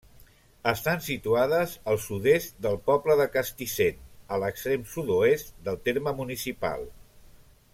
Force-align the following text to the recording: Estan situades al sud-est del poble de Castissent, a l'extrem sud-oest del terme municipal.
Estan 0.69 1.01
situades 1.07 1.75
al 1.91 1.99
sud-est 2.05 2.57
del 2.67 2.79
poble 2.87 3.17
de 3.19 3.27
Castissent, 3.35 4.01
a 4.37 4.41
l'extrem 4.45 4.89
sud-oest 4.95 5.55
del 5.69 5.79
terme 5.91 6.15
municipal. 6.23 6.89